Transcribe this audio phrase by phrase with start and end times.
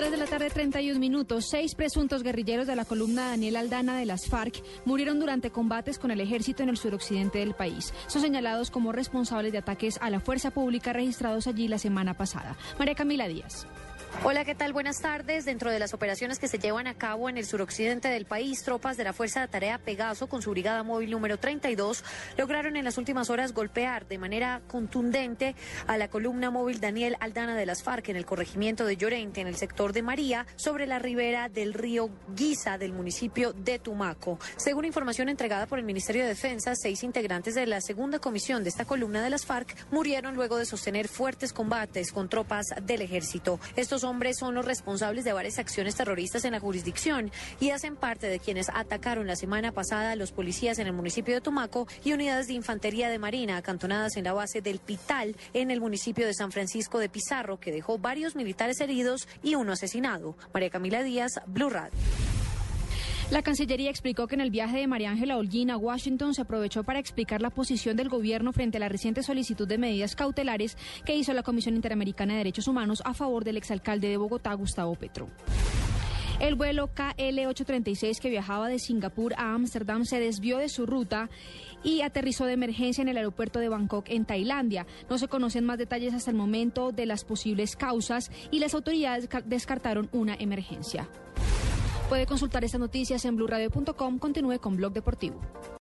[0.00, 1.50] 3 de la tarde, 31 minutos.
[1.50, 6.10] Seis presuntos guerrilleros de la columna Daniel Aldana de las FARC murieron durante combates con
[6.10, 7.92] el ejército en el suroccidente del país.
[8.06, 12.56] Son señalados como responsables de ataques a la fuerza pública registrados allí la semana pasada.
[12.78, 13.66] María Camila Díaz.
[14.22, 14.74] Hola, ¿qué tal?
[14.74, 15.46] Buenas tardes.
[15.46, 18.98] Dentro de las operaciones que se llevan a cabo en el suroccidente del país, tropas
[18.98, 22.04] de la Fuerza de Tarea Pegaso con su brigada móvil número 32
[22.36, 25.54] lograron en las últimas horas golpear de manera contundente
[25.86, 29.46] a la columna móvil Daniel Aldana de las FARC en el corregimiento de Llorente, en
[29.46, 34.38] el sector de María, sobre la ribera del río Guisa del municipio de Tumaco.
[34.56, 38.70] Según información entregada por el Ministerio de Defensa, seis integrantes de la segunda comisión de
[38.70, 43.60] esta columna de las FARC murieron luego de sostener fuertes combates con tropas del ejército.
[43.76, 47.30] Estos hombres son los responsables de varias acciones terroristas en la jurisdicción
[47.60, 51.34] y hacen parte de quienes atacaron la semana pasada a los policías en el municipio
[51.34, 55.70] de Tumaco y unidades de infantería de Marina acantonadas en la base del Pital en
[55.70, 60.36] el municipio de San Francisco de Pizarro, que dejó varios militares heridos y uno asesinado.
[60.52, 61.98] María Camila Díaz, Blue Radio.
[63.30, 66.82] La Cancillería explicó que en el viaje de María Ángela Holguín a Washington se aprovechó
[66.82, 71.14] para explicar la posición del gobierno frente a la reciente solicitud de medidas cautelares que
[71.14, 75.28] hizo la Comisión Interamericana de Derechos Humanos a favor del exalcalde de Bogotá, Gustavo Petro.
[76.40, 81.28] El vuelo KL-836 que viajaba de Singapur a Ámsterdam se desvió de su ruta
[81.84, 84.86] y aterrizó de emergencia en el aeropuerto de Bangkok, en Tailandia.
[85.10, 89.28] No se conocen más detalles hasta el momento de las posibles causas y las autoridades
[89.44, 91.10] descartaron una emergencia.
[92.08, 94.18] Puede consultar estas noticias en blurradio.com.
[94.18, 95.40] Continúe con Blog Deportivo.